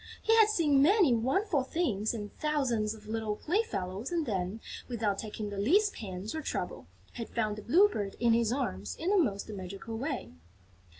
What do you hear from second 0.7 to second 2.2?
many wonderful things